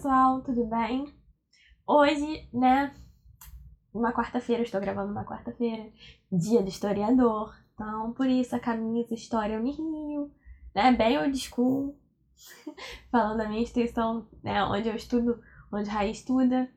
[0.00, 1.14] pessoal, tudo bem?
[1.86, 2.90] Hoje, né,
[3.92, 5.92] uma quarta-feira, estou gravando uma quarta-feira,
[6.32, 10.32] dia do historiador, então por isso a camisa História Eu Me Rio,
[10.74, 11.98] né, bem old school,
[13.12, 15.38] falando da minha instituição, né, onde eu estudo,
[15.70, 16.72] onde Raí estuda.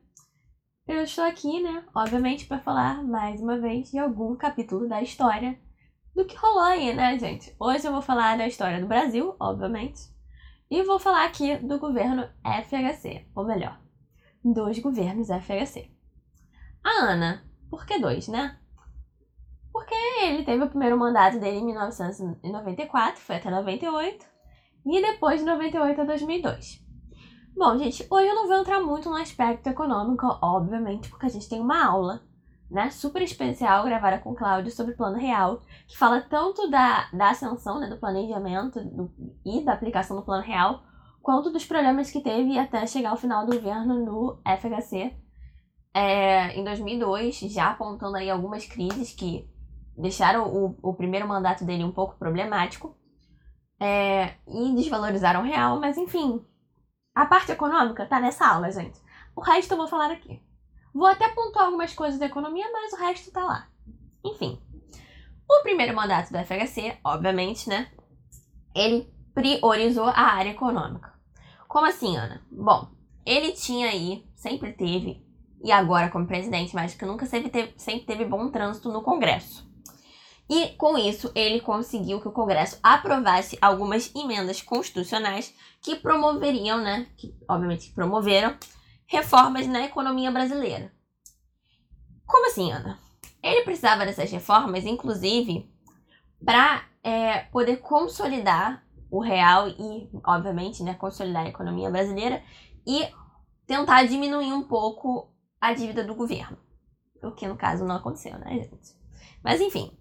[0.86, 5.58] Eu estou aqui, né, obviamente, para falar mais uma vez de algum capítulo da história
[6.14, 7.56] do que rolou aí, né, gente?
[7.58, 10.13] Hoje eu vou falar da história do Brasil, obviamente,
[10.74, 13.80] e vou falar aqui do governo FHC, ou melhor,
[14.44, 15.88] dos governos FHC.
[16.82, 18.58] A Ana, por que dois, né?
[19.72, 24.26] Porque ele teve o primeiro mandato dele em 1994, foi até 98,
[24.86, 26.84] e depois de 98 a 2002.
[27.56, 31.48] Bom, gente, hoje eu não vou entrar muito no aspecto econômico, obviamente, porque a gente
[31.48, 32.24] tem uma aula
[32.70, 37.30] né, super especial gravada com Cláudio sobre o Plano Real, que fala tanto da, da
[37.30, 39.12] ascensão, né, do planejamento do,
[39.44, 40.82] e da aplicação do Plano Real,
[41.22, 45.16] quanto dos problemas que teve até chegar ao final do governo no FHC
[45.94, 49.48] é, em 2002, já apontando aí algumas crises que
[49.96, 52.96] deixaram o, o primeiro mandato dele um pouco problemático
[53.80, 56.44] é, e desvalorizaram o real, mas enfim,
[57.14, 59.00] a parte econômica tá nessa aula, gente.
[59.36, 60.42] O resto eu vou falar aqui.
[60.94, 63.68] Vou até pontuar algumas coisas da economia, mas o resto tá lá.
[64.24, 64.60] Enfim.
[65.50, 67.90] O primeiro mandato do FHC, obviamente, né?
[68.74, 71.12] Ele priorizou a área econômica.
[71.66, 72.46] Como assim, Ana?
[72.50, 72.88] Bom,
[73.26, 75.26] ele tinha aí, sempre teve,
[75.62, 79.68] e agora como presidente, mas que nunca sempre teve, sempre teve bom trânsito no Congresso.
[80.48, 87.08] E com isso, ele conseguiu que o Congresso aprovasse algumas emendas constitucionais que promoveriam, né?
[87.16, 88.54] Que obviamente promoveram
[89.14, 90.92] reformas na economia brasileira.
[92.26, 92.98] Como assim, Ana?
[93.40, 95.70] Ele precisava dessas reformas, inclusive,
[96.44, 102.42] para é, poder consolidar o real e, obviamente, né, consolidar a economia brasileira
[102.84, 103.06] e
[103.66, 106.58] tentar diminuir um pouco a dívida do governo.
[107.22, 108.96] O que, no caso, não aconteceu, né, gente?
[109.42, 109.96] Mas, enfim,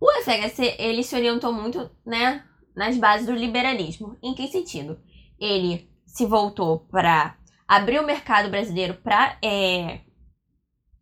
[0.00, 2.44] o FHC, ele se orientou muito, né,
[2.76, 4.16] nas bases do liberalismo.
[4.22, 5.00] Em que sentido?
[5.38, 7.36] Ele se voltou para
[7.72, 10.00] abrir o mercado brasileiro para é,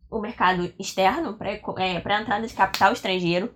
[0.09, 1.61] o mercado externo, para é,
[1.97, 3.53] a entrada de capital estrangeiro.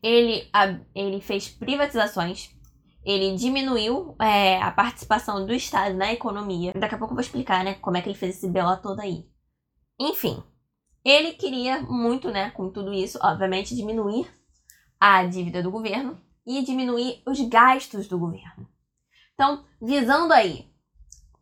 [0.00, 2.50] Ele, a, ele fez privatizações,
[3.04, 6.72] ele diminuiu é, a participação do Estado na economia.
[6.72, 9.00] Daqui a pouco eu vou explicar né, como é que ele fez esse BO todo
[9.00, 9.26] aí.
[9.98, 10.40] Enfim,
[11.04, 14.32] ele queria muito, né, com tudo isso, obviamente, diminuir
[15.00, 18.68] a dívida do governo e diminuir os gastos do governo.
[19.34, 20.71] Então, visando aí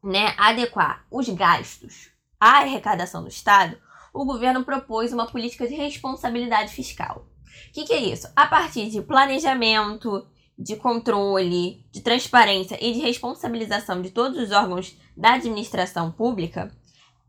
[0.03, 3.77] né, adequar os gastos à arrecadação do Estado,
[4.13, 7.27] o governo propôs uma política de responsabilidade fiscal.
[7.69, 8.29] O que, que é isso?
[8.35, 10.27] A partir de planejamento,
[10.59, 16.71] de controle, de transparência e de responsabilização de todos os órgãos da administração pública,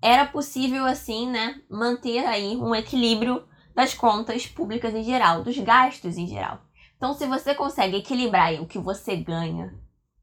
[0.01, 3.43] era possível assim, né, manter aí um equilíbrio
[3.75, 6.61] das contas públicas em geral, dos gastos em geral.
[6.97, 9.73] Então, se você consegue equilibrar o que você ganha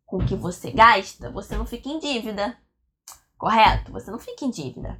[0.09, 2.57] com o que você gasta, você não fica em dívida.
[3.37, 3.93] Correto?
[3.93, 4.99] Você não fica em dívida.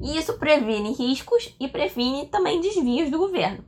[0.00, 3.64] E isso previne riscos e previne também desvios do governo.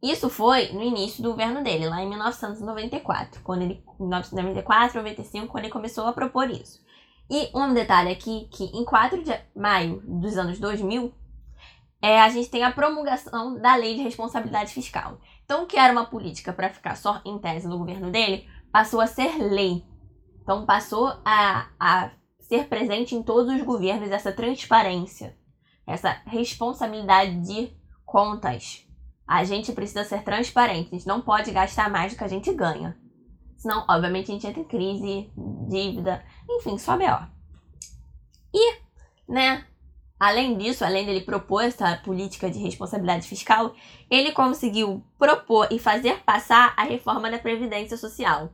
[0.00, 5.64] Isso foi no início do governo dele, lá em 1994, quando ele, 1994, 95, quando
[5.64, 6.80] ele começou a propor isso.
[7.28, 11.12] E um detalhe aqui, que em 4 de maio dos anos 2000,
[12.00, 15.20] é, a gente tem a promulgação da Lei de Responsabilidade Fiscal.
[15.44, 19.00] Então, o que era uma política para ficar só em tese no governo dele, passou
[19.00, 19.84] a ser lei.
[20.42, 22.10] Então passou a, a
[22.40, 25.36] ser presente em todos os governos essa transparência,
[25.86, 27.72] essa responsabilidade de
[28.04, 28.86] contas.
[29.26, 32.52] A gente precisa ser transparente, a gente não pode gastar mais do que a gente
[32.52, 32.98] ganha.
[33.56, 35.30] Senão, obviamente, a gente entra em crise,
[35.68, 37.26] dívida, enfim, só B.O.
[38.52, 38.76] E,
[39.28, 39.64] né,
[40.18, 43.72] além disso, além dele propor essa política de responsabilidade fiscal,
[44.10, 48.50] ele conseguiu propor e fazer passar a reforma da Previdência Social.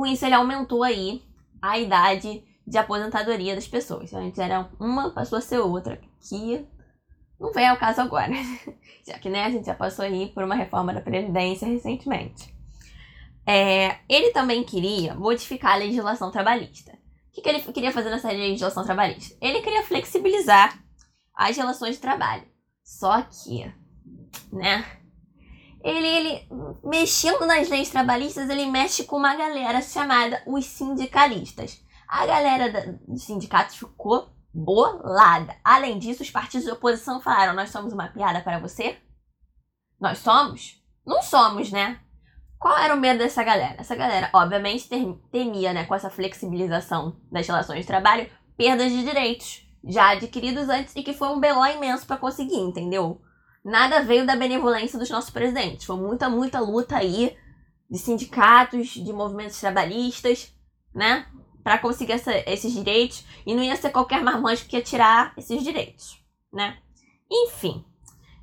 [0.00, 1.22] Com isso, ele aumentou aí
[1.60, 4.14] a idade de aposentadoria das pessoas.
[4.14, 6.66] Antes era uma, passou a ser outra, que
[7.38, 8.32] não vem ao caso agora,
[9.06, 12.50] já que né, a gente já passou aí por uma reforma da Previdência recentemente.
[13.46, 16.92] É, ele também queria modificar a legislação trabalhista.
[16.92, 19.36] O que, que ele queria fazer nessa legislação trabalhista?
[19.38, 20.82] Ele queria flexibilizar
[21.34, 22.46] as relações de trabalho.
[22.82, 23.70] Só que,
[24.50, 24.82] né,
[25.82, 26.48] ele, ele,
[26.84, 31.82] mexendo nas leis trabalhistas, ele mexe com uma galera chamada os sindicalistas.
[32.08, 35.56] A galera dos sindicatos ficou bolada.
[35.64, 38.98] Além disso, os partidos de oposição falaram: Nós somos uma piada para você?
[40.00, 40.82] Nós somos?
[41.06, 42.00] Não somos, né?
[42.58, 43.76] Qual era o medo dessa galera?
[43.78, 44.88] Essa galera, obviamente,
[45.32, 50.94] temia, né, com essa flexibilização das relações de trabalho, perdas de direitos já adquiridos antes
[50.94, 53.18] e que foi um beló imenso para conseguir, entendeu?
[53.64, 55.84] Nada veio da benevolência dos nossos presidentes.
[55.84, 57.36] Foi muita, muita luta aí
[57.90, 60.54] de sindicatos, de movimentos trabalhistas,
[60.94, 61.26] né?
[61.62, 63.24] Para conseguir essa, esses direitos.
[63.44, 66.22] E não ia ser qualquer marmanjo que ia tirar esses direitos,
[66.52, 66.78] né?
[67.30, 67.84] Enfim,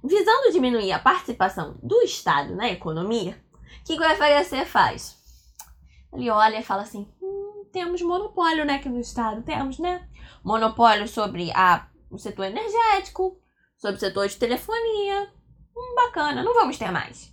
[0.03, 3.41] visando diminuir a participação do Estado na economia,
[3.81, 5.17] o que, o FHC faz?
[6.13, 10.07] Ele olha e fala assim: hum, temos monopólio, né, aqui no Estado, temos, né?
[10.43, 13.39] Monopólio sobre a, o setor energético,
[13.77, 15.31] sobre o setor de telefonia.
[15.75, 17.31] Hum, bacana, não vamos ter mais.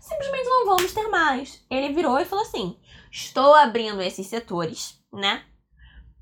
[0.00, 1.64] Simplesmente não vamos ter mais.
[1.70, 2.78] Ele virou e falou assim:
[3.10, 5.44] estou abrindo esses setores, né,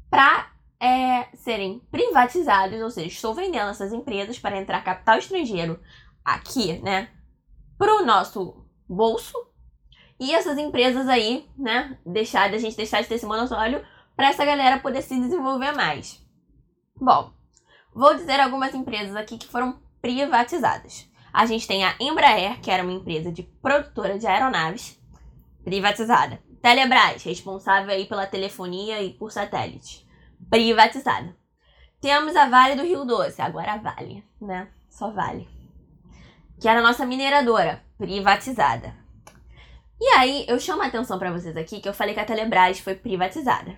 [0.09, 5.81] para é, serem privatizados, ou seja, estou vendendo essas empresas para entrar capital estrangeiro
[6.25, 7.11] aqui, né,
[7.77, 9.35] para o nosso bolso.
[10.21, 13.85] E essas empresas aí, né, deixar da gente deixar de ter esse monopólio
[14.15, 16.25] para essa galera poder se desenvolver mais.
[16.97, 17.33] Bom,
[17.95, 21.09] vou dizer algumas empresas aqui que foram privatizadas.
[21.33, 25.01] A gente tem a Embraer, que era uma empresa de produtora de aeronaves,
[25.65, 26.43] privatizada.
[26.61, 30.07] Telebrás, responsável aí pela telefonia e por satélite
[30.51, 31.35] privatizada.
[32.01, 34.69] Temos a Vale do Rio Doce, agora Vale, né?
[34.91, 35.49] Só Vale.
[36.61, 38.95] Que era a nossa mineradora, privatizada.
[40.01, 42.81] E aí, eu chamo a atenção para vocês aqui que eu falei que a Telebrás
[42.81, 43.77] foi privatizada.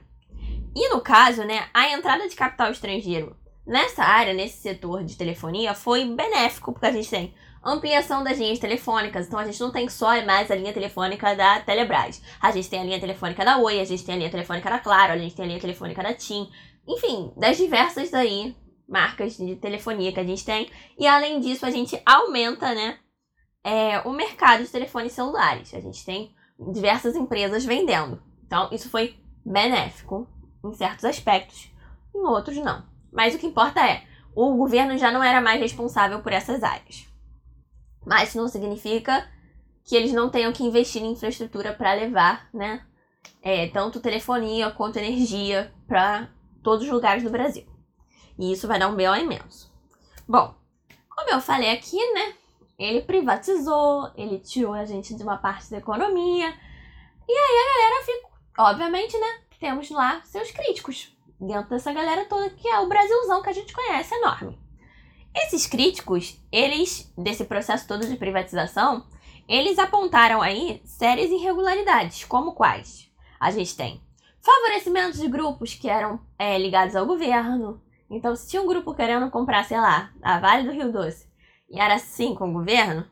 [0.74, 5.74] E no caso, né, a entrada de capital estrangeiro nessa área, nesse setor de telefonia,
[5.74, 7.34] foi benéfico, porque a gente tem
[7.64, 9.26] ampliação das linhas telefônicas.
[9.26, 12.22] Então a gente não tem só mais a linha telefônica da Telebrás.
[12.40, 14.78] A gente tem a linha telefônica da Oi, a gente tem a linha telefônica da
[14.78, 16.48] Claro, a gente tem a linha telefônica da TIM.
[16.86, 18.54] Enfim, das diversas aí
[18.86, 20.70] marcas de telefonia que a gente tem.
[20.98, 22.98] E além disso, a gente aumenta, né,
[23.62, 25.72] é, o mercado de telefones celulares.
[25.74, 26.34] A gente tem
[26.72, 28.22] diversas empresas vendendo.
[28.46, 30.28] Então, isso foi benéfico
[30.64, 31.70] em certos aspectos,
[32.14, 32.84] em outros não.
[33.14, 34.02] Mas o que importa é,
[34.34, 37.06] o governo já não era mais responsável por essas áreas.
[38.04, 39.26] Mas isso não significa
[39.84, 42.84] que eles não tenham que investir em infraestrutura para levar, né,
[43.40, 46.28] é, tanto telefonia quanto energia para
[46.62, 47.64] todos os lugares do Brasil.
[48.36, 49.72] E isso vai dar um BO imenso.
[50.26, 50.54] Bom,
[51.08, 52.34] como eu falei aqui, né,
[52.76, 56.52] ele privatizou, ele tirou a gente de uma parte da economia.
[57.28, 58.28] E aí a galera fica,
[58.58, 63.50] obviamente, né, temos lá seus críticos dentro dessa galera toda que é o Brasilzão que
[63.50, 64.58] a gente conhece enorme.
[65.34, 69.04] Esses críticos, eles, desse processo todo de privatização,
[69.48, 73.10] eles apontaram aí sérias irregularidades, como quais?
[73.40, 74.00] A gente tem
[74.40, 77.82] favorecimentos de grupos que eram é, ligados ao governo.
[78.10, 81.28] Então, se tinha um grupo querendo comprar, sei lá, a Vale do Rio Doce,
[81.68, 83.04] e era assim com o governo,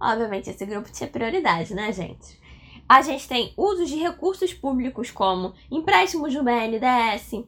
[0.00, 2.38] obviamente esse grupo tinha prioridade, né, gente?
[2.88, 7.44] A gente tem usos de recursos públicos como empréstimos do BNDES,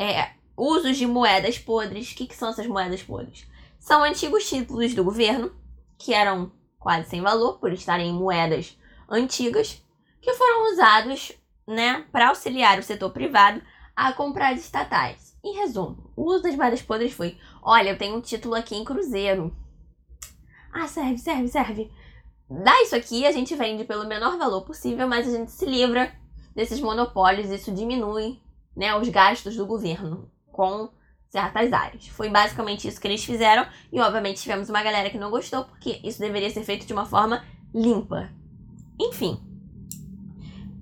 [0.00, 2.10] é, usos de moedas podres.
[2.10, 3.46] O que, que são essas moedas podres?
[3.78, 5.52] São antigos títulos do governo,
[5.98, 9.82] que eram quase sem valor, por estarem em moedas antigas,
[10.22, 11.32] que foram usados
[11.66, 13.60] né, para auxiliar o setor privado
[13.94, 15.36] a comprar estatais.
[15.44, 18.84] Em resumo, o uso das moedas podres foi: olha, eu tenho um título aqui em
[18.84, 19.54] Cruzeiro.
[20.72, 21.90] Ah, serve, serve, serve.
[22.48, 26.12] Dá isso aqui, a gente vende pelo menor valor possível, mas a gente se livra
[26.54, 28.40] desses monopólios, isso diminui
[28.76, 30.90] né, os gastos do governo com
[31.28, 32.08] certas áreas.
[32.08, 36.00] Foi basicamente isso que eles fizeram e obviamente tivemos uma galera que não gostou porque
[36.02, 38.30] isso deveria ser feito de uma forma limpa.
[39.00, 39.40] Enfim,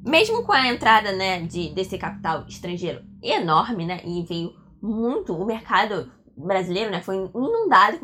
[0.04, 5.44] mesmo com a entrada, né, de desse capital estrangeiro enorme, né, e veio muito o
[5.44, 7.98] mercado brasileiro, né, foi inundado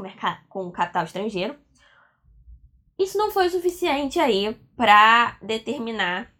[0.48, 1.56] com, capital estrangeiro.
[2.98, 6.30] Isso não foi o suficiente aí para determinar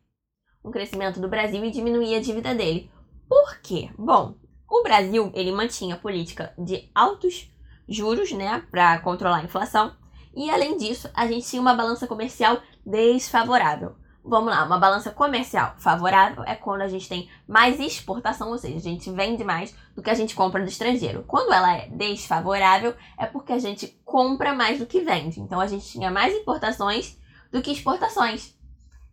[0.63, 2.91] o crescimento do Brasil e diminuir a dívida dele.
[3.29, 3.91] Por quê?
[3.99, 4.35] Bom,
[4.69, 7.51] o Brasil, ele mantinha a política de altos
[7.89, 9.95] juros, né, para controlar a inflação.
[10.35, 13.95] E além disso, a gente tinha uma balança comercial desfavorável.
[14.27, 18.79] Vamos lá, uma balança comercial favorável é quando a gente tem mais exportação, ou seja,
[18.79, 21.25] a gente vende mais do que a gente compra do estrangeiro.
[21.29, 25.41] Quando ela é desfavorável, é porque a gente compra mais do que vende.
[25.41, 27.19] Então a gente tinha mais importações
[27.53, 28.55] do que exportações.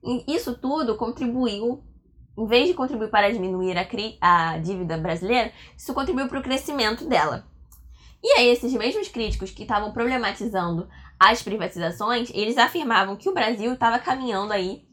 [0.01, 1.83] E isso tudo contribuiu
[2.37, 7.05] em vez de contribuir para diminuir a, a dívida brasileira, isso contribuiu para o crescimento
[7.05, 7.45] dela.
[8.23, 10.87] E aí, esses mesmos críticos que estavam problematizando
[11.19, 14.85] as privatizações, eles afirmavam que o Brasil estava caminhando aí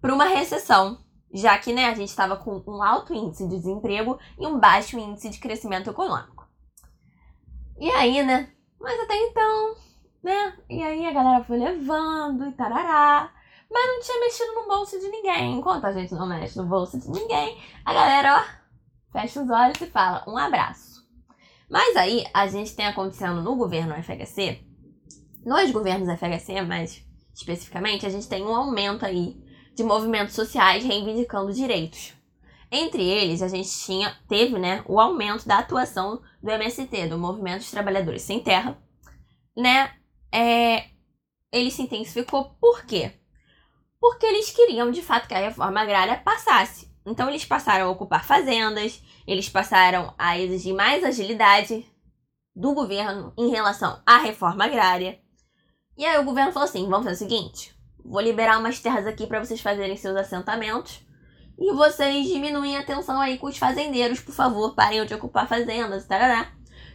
[0.00, 0.98] para uma recessão,
[1.32, 4.98] já que né, a gente estava com um alto índice de desemprego e um baixo
[4.98, 6.46] índice de crescimento econômico.
[7.78, 8.50] E aí, né?
[8.80, 9.76] Mas até então,
[10.22, 10.56] né?
[10.68, 13.32] E aí a galera foi levando e tarará
[13.72, 15.54] mas não tinha mexido no bolso de ninguém.
[15.54, 19.80] Enquanto a gente não mexe no bolso de ninguém, a galera, ó, fecha os olhos
[19.80, 21.02] e fala um abraço.
[21.70, 24.60] Mas aí a gente tem acontecendo no governo FHC,
[25.44, 27.02] nos governos FHC mais
[27.34, 29.36] especificamente, a gente tem um aumento aí
[29.74, 32.12] de movimentos sociais reivindicando direitos.
[32.70, 37.58] Entre eles, a gente tinha, teve né, o aumento da atuação do MST, do Movimento
[37.58, 38.78] dos Trabalhadores Sem Terra,
[39.56, 39.94] né?
[40.32, 40.86] É,
[41.52, 43.12] ele se intensificou por quê?
[44.02, 46.92] Porque eles queriam de fato que a reforma agrária passasse.
[47.06, 51.86] Então eles passaram a ocupar fazendas, eles passaram a exigir mais agilidade
[52.52, 55.20] do governo em relação à reforma agrária.
[55.96, 59.24] E aí o governo falou assim: vamos fazer o seguinte, vou liberar umas terras aqui
[59.24, 61.00] para vocês fazerem seus assentamentos.
[61.56, 66.08] E vocês diminuem a tensão aí com os fazendeiros, por favor, parem de ocupar fazendas,
[66.08, 66.50] tarará.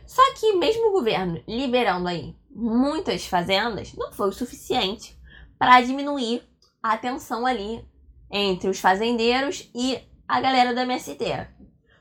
[0.06, 5.18] Só que mesmo o governo liberando aí muitas fazendas, não foi o suficiente
[5.58, 6.44] para diminuir
[6.92, 7.86] a tensão ali
[8.32, 11.24] entre os fazendeiros e a galera do MST.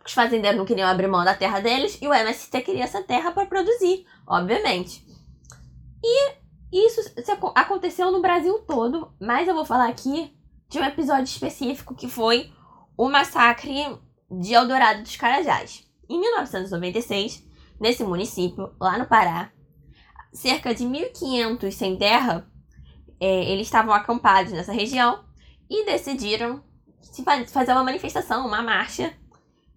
[0.04, 3.32] Os fazendeiros não queriam abrir mão da terra deles e o MST queria essa terra
[3.32, 5.04] para produzir, obviamente.
[6.02, 6.32] E
[6.72, 7.00] isso
[7.54, 10.36] aconteceu no Brasil todo, mas eu vou falar aqui
[10.68, 12.52] de um episódio específico que foi
[12.96, 13.98] o massacre
[14.30, 15.84] de Eldorado dos Carajás.
[16.08, 17.44] Em 1996,
[17.80, 19.50] nesse município, lá no Pará,
[20.32, 22.48] cerca de 1.500 sem terra,
[23.20, 25.24] é, eles estavam acampados nessa região
[25.68, 26.62] e decidiram
[27.48, 29.12] fazer uma manifestação, uma marcha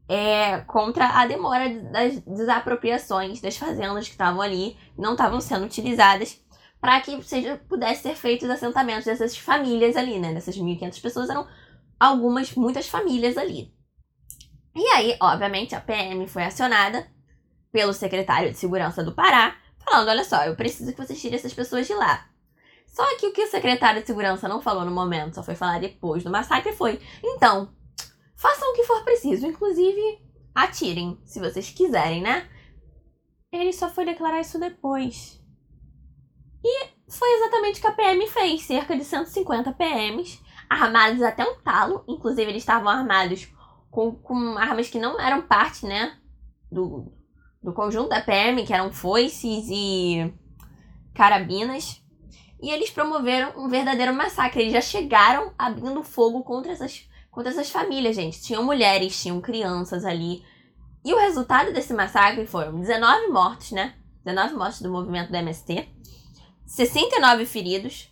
[0.10, 6.44] é, contra a demora das desapropriações das fazendas que estavam ali, não estavam sendo utilizadas,
[6.82, 10.34] para que seja, pudesse ser feitos assentamentos dessas famílias ali, né?
[10.34, 11.48] Dessas 1.500 pessoas eram
[12.00, 13.72] algumas, muitas famílias ali.
[14.76, 17.06] E aí, obviamente, a PM foi acionada
[17.72, 21.54] pelo secretário de Segurança do Pará, falando: olha só, eu preciso que vocês tirem essas
[21.54, 22.26] pessoas de lá.
[22.90, 25.80] Só que o que o secretário de Segurança não falou no momento, só foi falar
[25.80, 27.70] depois do massacre, foi: então,
[28.36, 30.20] façam o que for preciso, inclusive
[30.54, 32.50] atirem, se vocês quiserem, né?
[33.52, 35.40] Ele só foi declarar isso depois.
[36.64, 41.62] E foi exatamente o que a PM fez: cerca de 150 PMs, armados até um
[41.62, 43.48] talo, inclusive eles estavam armados
[43.90, 46.18] com, com armas que não eram parte, né,
[46.72, 47.12] do,
[47.62, 50.34] do conjunto da PM, que eram foices e
[51.14, 52.04] carabinas.
[52.62, 54.62] E eles promoveram um verdadeiro massacre.
[54.62, 58.42] Eles já chegaram abrindo fogo contra essas, contra essas famílias, gente.
[58.42, 60.44] Tinham mulheres, tinham crianças ali.
[61.04, 63.96] E o resultado desse massacre foram 19 mortos, né?
[64.26, 65.88] 19 mortos do movimento da MST,
[66.66, 68.10] 69 feridos.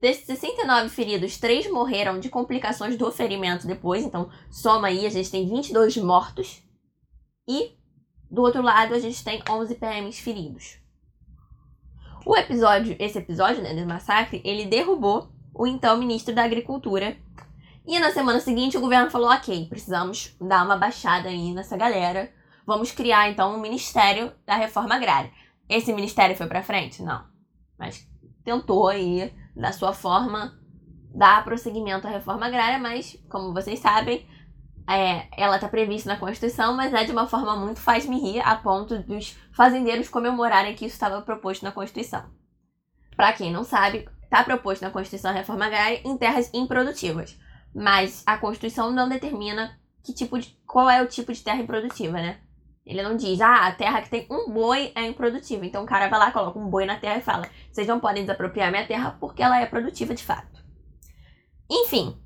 [0.00, 4.02] Desses 69 feridos, 3 morreram de complicações do ferimento depois.
[4.02, 6.62] Então, soma aí, a gente tem 22 mortos.
[7.46, 7.76] E
[8.30, 10.79] do outro lado, a gente tem 11 PMs feridos.
[12.24, 17.16] O episódio, esse episódio, né, do massacre, ele derrubou o então ministro da Agricultura.
[17.86, 22.32] E na semana seguinte o governo falou: ok, precisamos dar uma baixada aí nessa galera.
[22.66, 25.30] Vamos criar então um Ministério da Reforma Agrária.
[25.68, 27.02] Esse ministério foi para frente?
[27.02, 27.24] Não.
[27.78, 28.06] Mas
[28.44, 30.58] tentou aí, da sua forma,
[31.14, 34.26] dar prosseguimento à reforma agrária, mas, como vocês sabem,
[34.88, 38.56] é, ela está prevista na Constituição, mas é de uma forma muito faz-me rir, a
[38.56, 42.24] ponto dos fazendeiros comemorarem que isso estava proposto na Constituição.
[43.16, 47.38] Para quem não sabe, está proposto na Constituição a reforma agrária em terras improdutivas,
[47.74, 52.12] mas a Constituição não determina que tipo de, qual é o tipo de terra improdutiva,
[52.12, 52.40] né?
[52.84, 55.64] Ele não diz, ah, a terra que tem um boi é improdutiva.
[55.64, 58.24] Então o cara vai lá, coloca um boi na terra e fala: vocês não podem
[58.24, 60.64] desapropriar minha terra porque ela é produtiva de fato.
[61.70, 62.20] Enfim,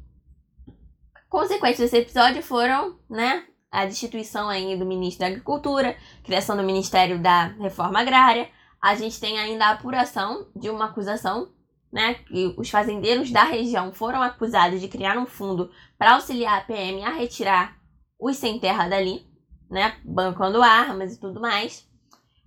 [1.34, 7.18] Consequências desse episódio foram, né, a destituição aí do ministro da Agricultura, criação do Ministério
[7.18, 8.48] da Reforma Agrária.
[8.80, 11.48] A gente tem ainda a apuração de uma acusação,
[11.92, 16.60] né, que os fazendeiros da região foram acusados de criar um fundo para auxiliar a
[16.60, 17.78] PM a retirar
[18.16, 19.26] os sem terra dali,
[19.68, 21.84] né, bancando armas e tudo mais.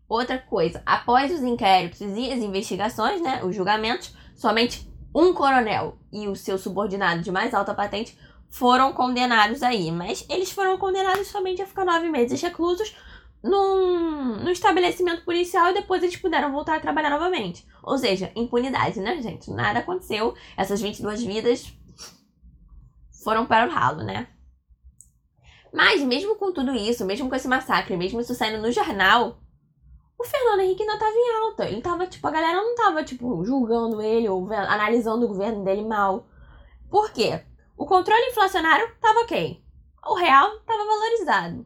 [0.07, 6.25] Outra coisa, após os inquéritos e as investigações, né, os julgamentos, somente um coronel e
[6.29, 8.17] o seu subordinado de mais alta patente
[8.49, 12.95] foram condenados aí, mas eles foram condenados somente a ficar nove meses reclusos
[13.43, 17.65] num, num estabelecimento policial e depois eles puderam voltar a trabalhar novamente.
[17.83, 19.51] Ou seja, impunidade, né, gente?
[19.51, 20.33] Nada aconteceu.
[20.55, 21.73] Essas 22 vidas
[23.23, 24.27] foram para o ralo, né?
[25.73, 29.37] Mas mesmo com tudo isso, mesmo com esse massacre, mesmo isso saindo no jornal,
[30.17, 31.65] o Fernando Henrique ainda tava em alta.
[31.65, 35.85] Ele tava, tipo, a galera não tava, tipo, julgando ele ou analisando o governo dele
[35.85, 36.25] mal.
[36.89, 37.43] Por quê?
[37.77, 39.63] O controle inflacionário estava ok.
[40.05, 41.65] O real estava valorizado.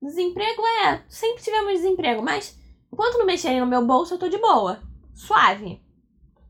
[0.00, 1.04] Desemprego é.
[1.08, 2.58] Sempre tivemos desemprego, mas
[2.92, 4.80] enquanto não mexerem no meu bolso, eu tô de boa.
[5.14, 5.82] Suave.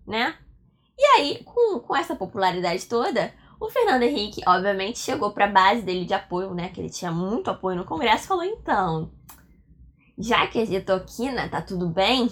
[0.07, 0.39] Né?
[0.97, 5.83] E aí, com, com essa popularidade toda, O Fernando Henrique, obviamente, chegou para a base
[5.83, 6.69] dele de apoio, né?
[6.69, 9.11] Que ele tinha muito apoio no Congresso, falou: então,
[10.19, 12.29] já que a Getoquina tá tudo bem,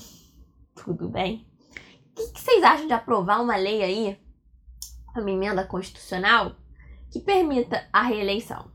[0.75, 1.47] tudo bem,
[2.11, 4.21] o que, que vocês acham de aprovar uma lei aí,
[5.21, 6.57] uma emenda constitucional,
[7.11, 8.71] que permita a reeleição?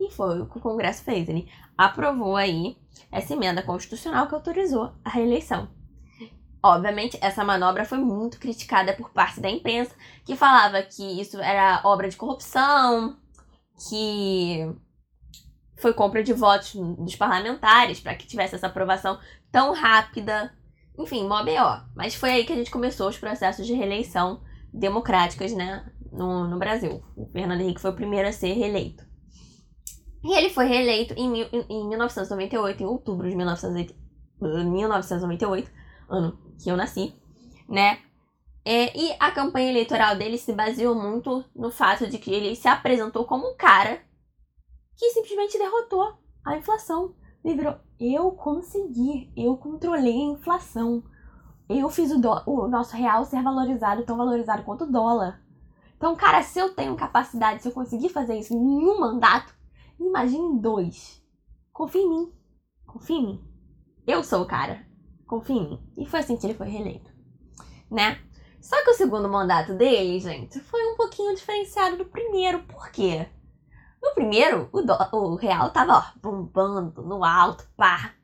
[0.00, 1.28] E foi o que o Congresso fez.
[1.28, 2.76] Ele aprovou aí
[3.10, 5.68] essa emenda constitucional que autorizou a reeleição.
[6.62, 11.80] Obviamente, essa manobra foi muito criticada por parte da imprensa, que falava que isso era
[11.84, 13.16] obra de corrupção,
[13.88, 14.68] que
[15.76, 19.18] foi compra de votos dos parlamentares para que tivesse essa aprovação
[19.52, 20.52] tão rápida.
[20.98, 21.86] Enfim, mó BO.
[21.94, 24.42] Mas foi aí que a gente começou os processos de reeleição
[24.76, 27.02] democráticas, né, no, no Brasil.
[27.16, 29.04] O Fernando Henrique foi o primeiro a ser reeleito.
[30.24, 35.70] E ele foi reeleito em, em 1998, em outubro de 1998,
[36.08, 37.14] ano que eu nasci,
[37.68, 37.98] né?
[38.64, 42.66] É, e a campanha eleitoral dele se baseou muito no fato de que ele se
[42.66, 44.00] apresentou como um cara
[44.96, 46.14] que simplesmente derrotou
[46.44, 47.14] a inflação.
[47.44, 51.04] Ele virou: eu consegui, eu controlei a inflação.
[51.68, 55.42] Eu fiz o, o nosso real ser valorizado, tão valorizado quanto o dólar.
[55.96, 59.54] Então, cara, se eu tenho capacidade, se eu conseguir fazer isso em um mandato,
[59.98, 61.22] imagine dois.
[61.72, 62.32] Confia em mim.
[62.86, 63.44] Confia em mim.
[64.06, 64.86] Eu sou o cara.
[65.26, 65.92] Confia em mim.
[65.96, 67.10] E foi assim que ele foi reeleito.
[67.90, 68.20] Né?
[68.60, 72.62] Só que o segundo mandato dele, gente, foi um pouquinho diferenciado do primeiro.
[72.64, 73.28] Por quê?
[74.02, 78.15] No primeiro, o, do, o real tava, ó, bombando no alto, pá.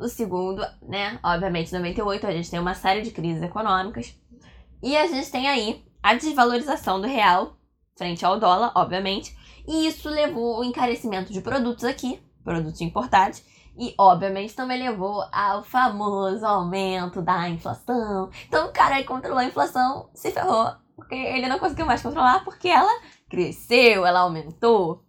[0.00, 4.18] O segundo, né, obviamente, 98, a gente tem uma série de crises econômicas.
[4.82, 7.56] E a gente tem aí a desvalorização do real
[7.98, 9.36] frente ao dólar, obviamente.
[9.68, 13.42] E isso levou ao encarecimento de produtos aqui, produtos importados.
[13.78, 18.30] E, obviamente, também levou ao famoso aumento da inflação.
[18.48, 20.72] Então, o cara aí controlou a inflação, se ferrou.
[20.96, 25.04] Porque ele não conseguiu mais controlar, porque ela cresceu, ela aumentou.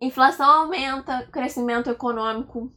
[0.00, 2.72] Inflação aumenta, crescimento econômico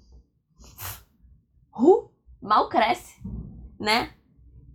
[1.75, 2.09] uh,
[2.41, 3.21] mal cresce,
[3.79, 4.11] né?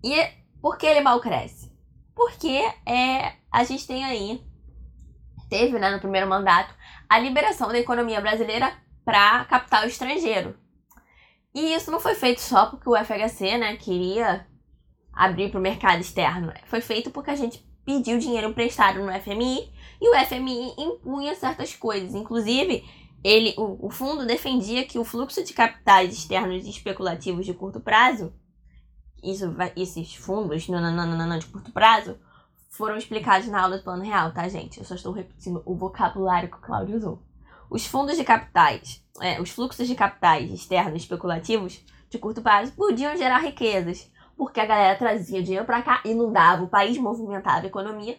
[0.02, 0.14] E
[0.60, 1.72] por que ele mal cresce?
[2.14, 4.42] Porque é, a gente tem aí,
[5.48, 6.74] teve né, no primeiro mandato,
[7.08, 8.72] a liberação da economia brasileira
[9.04, 10.56] para capital estrangeiro.
[11.54, 14.46] E isso não foi feito só porque o FHC né, queria
[15.12, 16.52] abrir para o mercado externo.
[16.66, 21.74] Foi feito porque a gente pediu dinheiro emprestado no FMI e o FMI impunha certas
[21.74, 22.14] coisas.
[22.14, 22.84] Inclusive,
[23.22, 28.32] ele, o, o fundo defendia que o fluxo de capitais externos especulativos de curto prazo,
[29.22, 32.16] isso, esses fundos não, não, não, não, de curto prazo,
[32.68, 34.78] foram explicados na aula do plano real, tá, gente?
[34.78, 37.22] Eu só estou repetindo o vocabulário que o Claudio usou.
[37.70, 43.16] Os fundos de capitais, é, os fluxos de capitais externos especulativos de curto prazo podiam
[43.16, 48.18] gerar riquezas, porque a galera trazia dinheiro para cá, inundava o país, movimentava a economia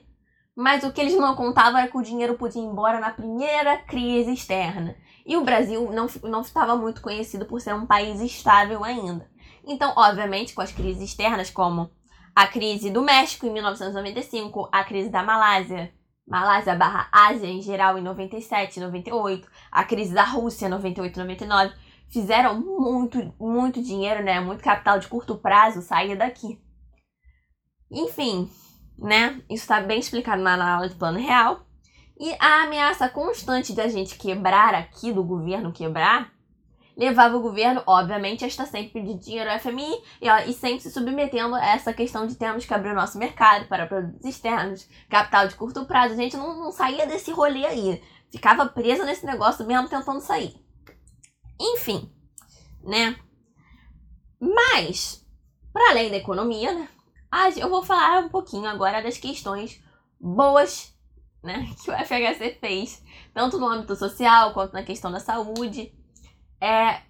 [0.60, 3.78] mas o que eles não contavam era que o dinheiro podia ir embora na primeira
[3.78, 4.94] crise externa.
[5.26, 9.26] E o Brasil não, não estava muito conhecido por ser um país estável ainda.
[9.66, 11.90] Então, obviamente, com as crises externas, como
[12.36, 15.94] a crise do México em 1995, a crise da Malásia,
[16.28, 21.74] Malásia barra Ásia em geral em 97, 98, a crise da Rússia 98, 99,
[22.10, 24.42] fizeram muito, muito dinheiro, né?
[24.42, 26.62] Muito capital de curto prazo sair daqui.
[27.90, 28.52] Enfim,
[29.02, 29.42] né?
[29.50, 31.66] Isso está bem explicado na aula de plano real.
[32.20, 36.34] E a ameaça constante de a gente quebrar aqui, do governo quebrar,
[36.98, 39.90] levava o governo, obviamente, a estar sempre pedindo dinheiro ao FMI
[40.22, 43.18] e, ó, e sempre se submetendo a essa questão de termos que abrir o nosso
[43.18, 46.14] mercado para produtos externos, capital de curto prazo.
[46.14, 48.04] A gente não, não saía desse rolê aí.
[48.30, 50.54] Ficava presa nesse negócio mesmo tentando sair.
[51.58, 52.12] Enfim,
[52.84, 53.16] né?
[54.40, 55.26] Mas,
[55.72, 56.90] para além da economia, né?
[57.32, 59.82] Ah, eu vou falar um pouquinho agora das questões
[60.20, 60.94] boas
[61.44, 65.94] né, que o FHC fez, tanto no âmbito social quanto na questão da saúde.
[66.62, 67.02] É,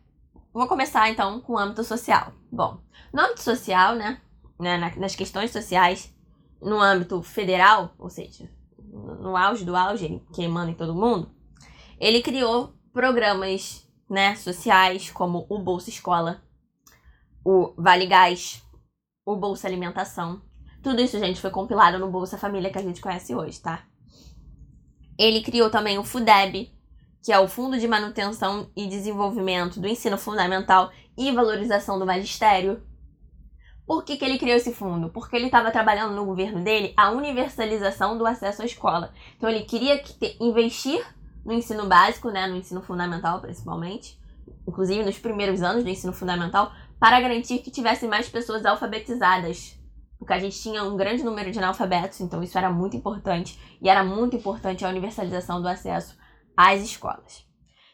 [0.54, 2.34] vou começar então com o âmbito social.
[2.52, 2.80] Bom,
[3.14, 4.22] no âmbito social, né,
[4.60, 6.14] né nas questões sociais,
[6.62, 11.32] no âmbito federal, ou seja, no auge do auge, que manda em todo mundo,
[12.00, 16.42] ele criou programas né, sociais como o Bolsa Escola,
[17.46, 18.64] o Vale Gás,
[19.32, 20.42] o Bolsa Alimentação.
[20.82, 23.84] Tudo isso, gente, foi compilado no Bolsa Família que a gente conhece hoje, tá?
[25.18, 26.74] Ele criou também o FUDEB,
[27.24, 32.82] que é o Fundo de Manutenção e Desenvolvimento do Ensino Fundamental e Valorização do Magistério.
[33.86, 35.10] Por que, que ele criou esse fundo?
[35.10, 39.14] Porque ele estava trabalhando no governo dele a universalização do acesso à escola.
[39.36, 40.02] Então ele queria
[40.40, 41.06] investir
[41.46, 44.20] no ensino básico, né, no ensino fundamental principalmente,
[44.68, 49.80] inclusive nos primeiros anos do ensino fundamental, para garantir que tivesse mais pessoas alfabetizadas.
[50.18, 53.88] Porque a gente tinha um grande número de analfabetos, então isso era muito importante, e
[53.88, 56.18] era muito importante a universalização do acesso
[56.58, 57.46] às escolas.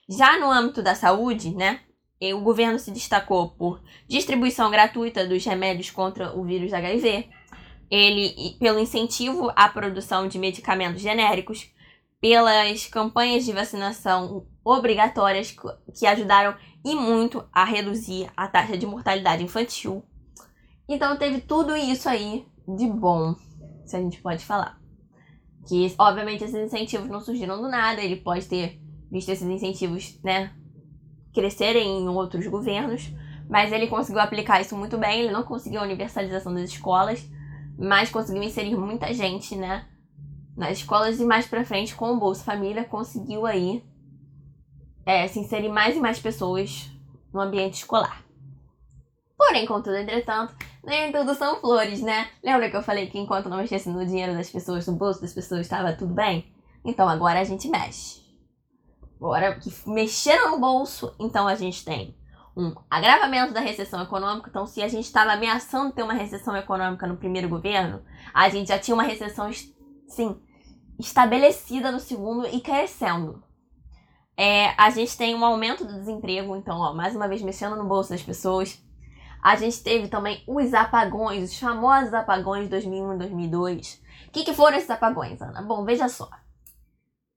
[0.10, 1.82] Já no âmbito da saúde, né,
[2.34, 7.30] o governo se destacou por distribuição gratuita dos remédios contra o vírus HIV,
[7.92, 11.70] ele pelo incentivo à produção de medicamentos genéricos,
[12.20, 15.56] pelas campanhas de vacinação obrigatórias
[15.94, 20.04] que ajudaram e muito a reduzir a taxa de mortalidade infantil.
[20.88, 23.36] Então teve tudo isso aí de bom,
[23.84, 24.80] se a gente pode falar.
[25.68, 28.80] Que obviamente esses incentivos não surgiram do nada, ele pode ter
[29.12, 30.54] visto esses incentivos, né,
[31.34, 33.12] crescerem em outros governos,
[33.50, 37.28] mas ele conseguiu aplicar isso muito bem, ele não conseguiu a universalização das escolas,
[37.80, 39.88] mas conseguiu inserir muita gente, né,
[40.56, 43.84] nas escolas e mais pra frente com o Bolsa Família conseguiu aí
[45.06, 46.90] é, se inserir mais e mais pessoas
[47.34, 48.24] no ambiente escolar.
[49.38, 52.30] Porém, contudo, entretanto, nem tudo são flores, né?
[52.44, 55.34] Lembra que eu falei que enquanto não mexesse no dinheiro das pessoas, no bolso das
[55.34, 56.54] pessoas, estava tudo bem?
[56.84, 58.24] Então agora a gente mexe.
[59.18, 62.16] Agora que mexeram no bolso, então a gente tem
[62.56, 64.50] um agravamento da recessão econômica.
[64.50, 68.02] Então, se a gente estava ameaçando ter uma recessão econômica no primeiro governo,
[68.34, 69.52] a gente já tinha uma recessão,
[70.08, 70.40] sim,
[70.98, 73.44] estabelecida no segundo e crescendo.
[74.38, 77.86] É, a gente tem um aumento do desemprego, então, ó, mais uma vez mexendo no
[77.86, 78.82] bolso das pessoas.
[79.42, 84.02] A gente teve também os apagões, os famosos apagões de 2001 e 2002.
[84.28, 85.62] O que, que foram esses apagões, Ana?
[85.62, 86.30] Bom, veja só.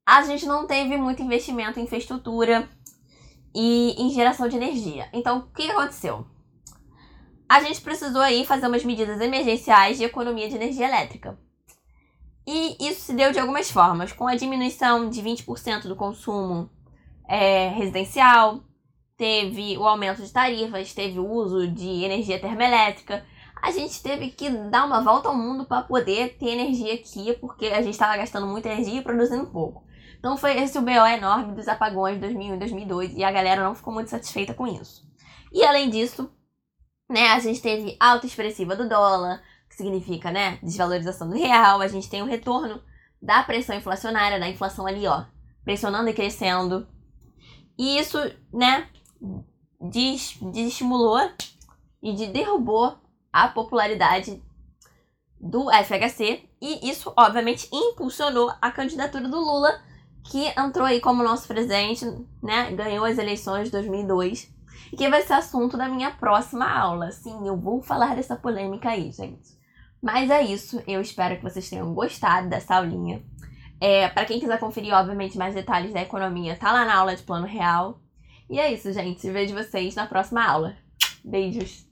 [0.06, 2.68] A gente não teve muito investimento em infraestrutura
[3.54, 5.08] e em geração de energia.
[5.12, 6.26] Então, o que aconteceu?
[7.48, 11.38] A gente precisou aí fazer umas medidas emergenciais de economia de energia elétrica.
[12.46, 16.70] E isso se deu de algumas formas, com a diminuição de 20% do consumo
[17.28, 18.60] é, residencial,
[19.16, 23.24] teve o aumento de tarifas, teve o uso de energia termoelétrica.
[23.60, 27.66] A gente teve que dar uma volta ao mundo para poder ter energia aqui, porque
[27.66, 29.84] a gente estava gastando muita energia e produzindo pouco.
[30.18, 33.62] Então foi esse o BO enorme dos apagões de 2001 e 2002 e a galera
[33.62, 35.06] não ficou muito satisfeita com isso.
[35.52, 36.30] E além disso,
[37.08, 41.88] né, a gente teve alta expressiva do dólar, que significa, né, desvalorização do real, a
[41.88, 42.82] gente tem o retorno
[43.20, 45.24] da pressão inflacionária, da inflação ali, ó,
[45.64, 46.86] pressionando e crescendo.
[47.78, 48.18] E isso,
[48.52, 48.88] né,
[49.80, 51.30] desestimulou
[52.02, 52.98] e de derrubou
[53.32, 54.42] a popularidade
[55.40, 59.80] do FHC e isso obviamente impulsionou a candidatura do Lula
[60.24, 62.04] que entrou aí como nosso presidente,
[62.42, 64.52] né, ganhou as eleições de 2002
[64.92, 67.12] e que vai ser assunto da minha próxima aula.
[67.12, 69.56] Sim, eu vou falar dessa polêmica aí, gente.
[70.02, 73.22] Mas é isso, eu espero que vocês tenham gostado dessa aulinha.
[73.80, 77.22] É, para quem quiser conferir, obviamente, mais detalhes da economia, tá lá na aula de
[77.22, 78.00] plano real.
[78.50, 79.30] E é isso, gente.
[79.30, 80.76] Vejo vocês na próxima aula.
[81.24, 81.87] Beijos!